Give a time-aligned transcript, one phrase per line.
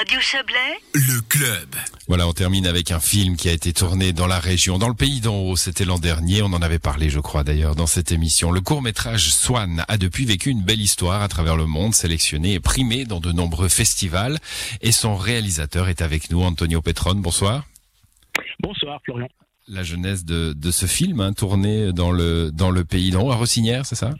[0.00, 1.68] Radio Chablais, Le club.
[2.08, 4.94] Voilà, on termine avec un film qui a été tourné dans la région, dans le
[4.94, 5.56] pays d'en haut.
[5.56, 6.40] C'était l'an dernier.
[6.40, 8.50] On en avait parlé, je crois, d'ailleurs, dans cette émission.
[8.50, 12.60] Le court-métrage Swan a depuis vécu une belle histoire à travers le monde, sélectionné et
[12.60, 14.38] primé dans de nombreux festivals.
[14.80, 17.16] Et son réalisateur est avec nous, Antonio Petron.
[17.16, 17.66] Bonsoir.
[18.60, 19.28] Bonsoir Florian.
[19.68, 23.32] La jeunesse de, de ce film, hein, tourné dans le, dans le pays d'en haut,
[23.32, 24.14] à Rossinière, c'est ça?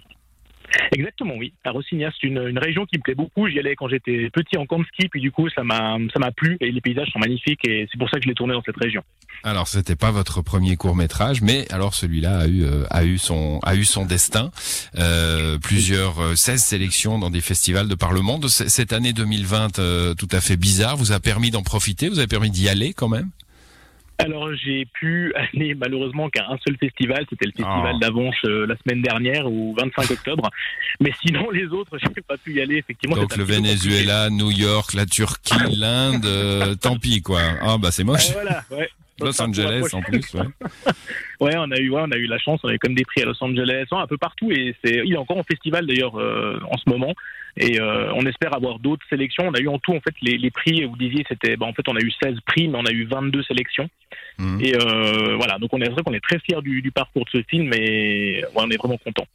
[0.92, 1.52] Exactement, oui.
[1.64, 3.48] À Rossignat, c'est une, une, région qui me plaît beaucoup.
[3.48, 6.30] J'y allais quand j'étais petit en camp ski, puis du coup, ça m'a, ça m'a
[6.30, 8.62] plu et les paysages sont magnifiques et c'est pour ça que je l'ai tourné dans
[8.62, 9.02] cette région.
[9.42, 13.18] Alors, c'était pas votre premier court métrage, mais alors celui-là a eu, euh, a eu
[13.18, 14.50] son, a eu son destin.
[14.98, 18.48] Euh, plusieurs, euh, 16 sélections dans des festivals de par le monde.
[18.48, 22.28] Cette année 2020, euh, tout à fait bizarre, vous a permis d'en profiter, vous avez
[22.28, 23.30] permis d'y aller quand même?
[24.20, 28.30] Alors j'ai pu aller malheureusement qu'à un seul festival, c'était le festival oh.
[28.44, 30.50] euh, la semaine dernière au 25 octobre.
[31.00, 33.16] Mais sinon les autres, j'ai pas pu y aller effectivement.
[33.16, 37.40] Donc le Venezuela, New York, la Turquie, l'Inde, euh, tant pis quoi.
[37.60, 38.32] Ah bah c'est moche.
[38.32, 38.88] Voilà, ouais.
[39.20, 40.34] Los Angeles en plus.
[40.34, 40.46] Ouais.
[41.40, 43.04] ouais, on a eu, ouais, on a eu la chance, on a eu comme des
[43.04, 46.18] prix à Los Angeles, un peu partout, et c'est, il est encore en festival d'ailleurs
[46.18, 47.14] euh, en ce moment,
[47.56, 49.44] et euh, on espère avoir d'autres sélections.
[49.48, 51.72] On a eu en tout en fait les, les prix, vous disiez, c'était, bah, en
[51.72, 53.88] fait, on a eu 16 prix, mais on a eu 22 sélections,
[54.38, 54.60] mmh.
[54.60, 57.30] et euh, voilà, donc on est vrai qu'on est très fiers du, du, parcours de
[57.40, 59.26] ce film, et ouais, on est vraiment content.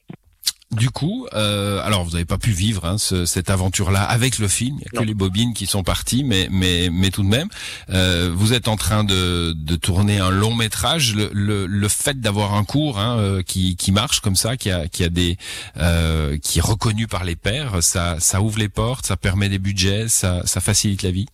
[0.76, 4.48] Du coup, euh, alors vous n'avez pas pu vivre hein, ce, cette aventure-là avec le
[4.48, 4.76] film.
[4.80, 5.02] Il n'y a non.
[5.02, 7.48] que les bobines qui sont parties, mais mais mais tout de même,
[7.90, 11.16] euh, vous êtes en train de, de tourner un long métrage.
[11.16, 14.70] Le, le, le fait d'avoir un cours hein, euh, qui, qui marche comme ça, qui
[14.70, 15.38] a qui a des
[15.78, 19.60] euh, qui est reconnu par les pairs, ça ça ouvre les portes, ça permet des
[19.60, 21.28] budgets, ça ça facilite la vie.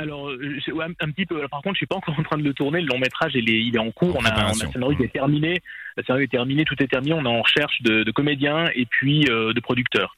[0.00, 1.46] Alors, ouais, un petit peu.
[1.48, 2.80] Par contre, je suis pas encore en train de le tourner.
[2.80, 4.16] Le long métrage, il est, il est en cours.
[4.16, 5.60] En on, a, on a scénario qui est terminé.
[5.96, 7.14] Le scénario est terminé, tout est terminé.
[7.14, 10.16] On est en recherche de, de comédiens et puis euh, de producteurs.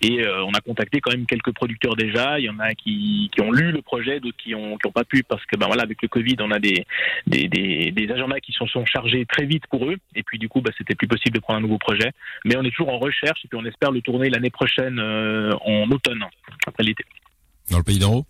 [0.00, 2.38] Et euh, on a contacté quand même quelques producteurs déjà.
[2.38, 4.92] Il y en a qui, qui ont lu le projet, d'autres qui ont, qui ont
[4.92, 6.86] pas pu parce que ben voilà, avec le Covid, on a des,
[7.26, 9.96] des, des, des agendas qui sont, sont chargés très vite pour eux.
[10.14, 12.12] Et puis du coup, ben, c'était plus possible de prendre un nouveau projet.
[12.46, 15.52] Mais on est toujours en recherche et puis on espère le tourner l'année prochaine euh,
[15.66, 16.24] en automne,
[16.66, 17.04] après l'été.
[17.70, 18.26] Dans le pays d'en haut?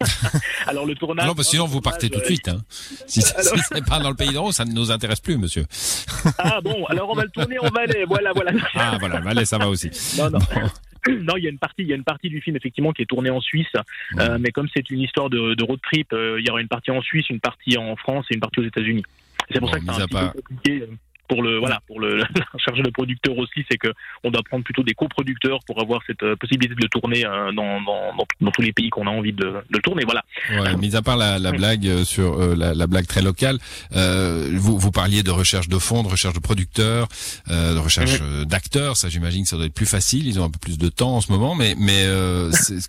[0.66, 1.26] Alors le tournage.
[1.26, 2.48] Non, parce que sinon vous partez tout de suite.
[2.48, 2.62] Hein.
[3.06, 3.56] Si, alors...
[3.56, 5.66] si c'est pas dans le pays d'en haut, ça ne nous intéresse plus, monsieur.
[6.38, 8.04] ah bon, alors on va le tourner en Valais.
[8.06, 8.52] Voilà, voilà.
[8.74, 9.90] ah voilà, Valais, ça va aussi.
[10.18, 10.38] Non, non.
[10.38, 10.60] Bon.
[11.08, 13.00] Non, il y a une partie, il y a une partie du film effectivement qui
[13.00, 14.20] est tournée en Suisse, ouais.
[14.20, 16.68] euh, mais comme c'est une histoire de, de road trip, euh, il y aura une
[16.68, 19.02] partie en Suisse, une partie en France et une partie aux États-Unis.
[19.50, 20.32] C'est pour bon, ça que c'est un petit part...
[20.32, 20.84] peu compliqué
[21.30, 22.26] pour le voilà pour le la
[22.58, 23.88] charge de producteur aussi c'est que
[24.24, 27.52] on doit prendre plutôt des coproducteurs pour avoir cette euh, possibilité de le tourner euh,
[27.52, 30.24] dans, dans, dans, dans, tous les pays qu'on a envie de, de, le tourner voilà.
[30.50, 33.58] Ouais, mis à part la, la blague euh, sur euh, la, la, blague très locale
[33.94, 37.06] euh, vous, vous parliez de recherche de fonds de recherche de producteurs
[37.48, 38.96] de recherche d'acteurs.
[38.96, 40.26] Ça j'imagine que ça doit être plus facile.
[40.26, 42.06] Ils ont un peu plus de temps en ce moment mais mais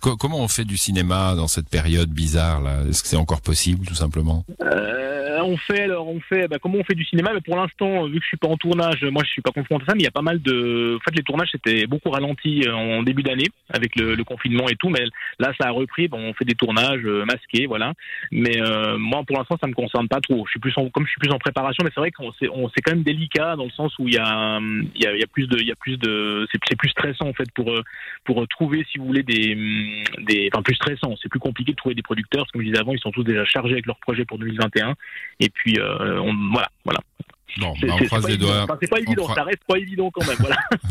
[0.00, 2.80] comment on fait du cinéma dans cette période bizarre là?
[2.88, 4.44] Est-ce que c'est encore possible tout simplement?
[5.44, 7.30] On fait alors on fait bah, comment on fait du cinéma?
[7.34, 9.84] Mais pour l'instant vu que je suis pas en tournage moi je suis pas confronté
[9.84, 12.10] à ça mais il y a pas mal de en fait les tournages c'était beaucoup
[12.10, 15.04] ralenti en début d'année avec le, confinement et tout mais
[15.38, 16.08] là ça a repris.
[16.08, 17.92] Bon on fait des tournages euh, masqués voilà.
[18.30, 20.44] Mais euh, moi pour l'instant ça me concerne pas trop.
[20.46, 22.82] Je suis plus en, comme je suis plus en préparation mais c'est vrai qu'on c'est
[22.82, 24.60] quand même délicat dans le sens où il y a
[24.96, 25.58] y a, y a plus de
[25.96, 27.72] de c'est plus stressant en fait pour
[28.24, 29.54] pour trouver si vous voulez des
[30.24, 31.14] des enfin plus stressant.
[31.20, 32.46] C'est plus compliqué de trouver des producteurs.
[32.52, 34.94] Comme je disais avant ils sont tous déjà chargés avec leur projet pour 2021
[35.40, 36.20] et puis euh,
[36.52, 37.00] voilà, voilà.
[37.58, 38.62] Bon, bah on croise les doigts.
[38.64, 40.36] Enfin, c'est pas évident, ça reste pas évident quand même.
[40.38, 40.56] Voilà.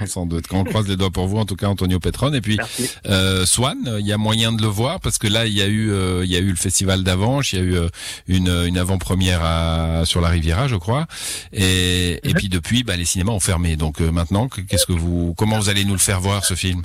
[0.00, 0.46] oui, sans doute.
[0.46, 2.32] Quand on croise les doigts pour vous, en tout cas, Antonio Petron.
[2.32, 2.58] Et puis,
[3.06, 5.66] euh, Swan, il y a moyen de le voir parce que là, il y a
[5.66, 7.88] eu, euh, il y a eu le festival d'Avanche, il y a eu euh,
[8.26, 11.06] une, une avant-première à, sur la Riviera, je crois.
[11.52, 12.34] Et, et -hmm.
[12.34, 13.76] puis depuis, bah, les cinémas ont fermé.
[13.76, 16.82] Donc euh, maintenant, qu'est-ce que vous, comment vous allez nous le faire voir ce film?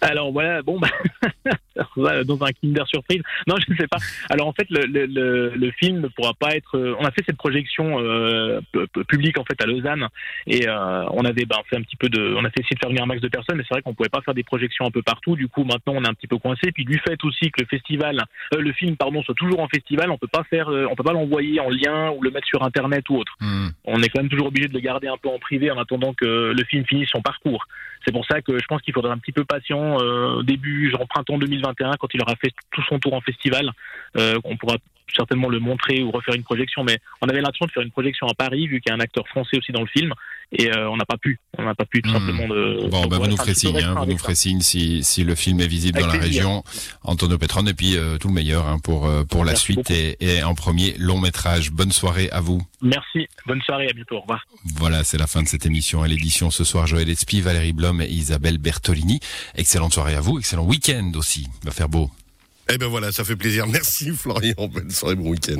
[0.00, 0.88] Alors voilà, bon, bah,
[2.24, 3.22] dans un Kinder Surprise.
[3.46, 3.98] Non, je ne sais pas.
[4.30, 6.78] Alors en fait, le, le, le, film ne pourra pas être.
[6.98, 8.60] On a fait cette projection euh,
[9.08, 10.08] publique en fait à Lausanne
[10.46, 12.34] et euh, on avait ben, fait un petit peu de.
[12.36, 13.94] On a fait essayer de faire venir un max de personnes, mais c'est vrai qu'on
[13.94, 15.36] pouvait pas faire des projections un peu partout.
[15.36, 16.72] Du coup, maintenant, on est un petit peu coincé.
[16.72, 18.24] Puis du fait aussi que le festival,
[18.54, 21.12] euh, le film, pardon, soit toujours en festival, on peut pas faire, on peut pas
[21.12, 23.36] l'envoyer en lien ou le mettre sur internet ou autre.
[23.40, 23.68] Mmh.
[23.84, 26.14] On est quand même toujours obligé de le garder un peu en privé en attendant
[26.14, 27.66] que le film finisse son parcours.
[28.04, 31.06] C'est pour ça que je pense qu'il faudra un petit peu patient euh, début, genre
[31.08, 33.72] printemps 2021, quand il aura fait tout son tour en festival.
[34.16, 34.76] Euh, on pourra
[35.14, 38.26] certainement le montrer ou refaire une projection, mais on avait l'intention de faire une projection
[38.26, 40.12] à Paris, vu qu'il y a un acteur français aussi dans le film,
[40.52, 41.38] et euh, on n'a pas pu.
[41.58, 42.12] On n'a pas pu tout Hmm.
[42.14, 42.88] simplement de.
[42.88, 45.34] Bon, ben, vous nous un ferez signe, hein, vous nous ferez signe si, si le
[45.34, 46.42] film est visible Avec dans la plaisir.
[46.44, 46.64] région.
[47.02, 50.16] Antonio Petron, et puis euh, tout le meilleur hein, pour euh, pour la suite et,
[50.20, 51.70] et en premier long métrage.
[51.70, 52.62] Bonne soirée à vous.
[52.82, 53.26] Merci.
[53.46, 53.88] Bonne soirée.
[53.88, 54.16] À bientôt.
[54.16, 54.44] Au revoir.
[54.76, 56.86] Voilà, c'est la fin de cette émission et l'édition ce soir.
[56.86, 59.20] Joël Espy, Valérie Blom et Isabelle Bertolini.
[59.54, 61.46] Excellente soirée à vous, excellent week-end aussi.
[61.62, 62.10] Il va faire beau.
[62.70, 63.66] Eh ben voilà, ça fait plaisir.
[63.72, 64.68] Merci Florian.
[64.70, 65.56] Bonne soirée, bon week-end.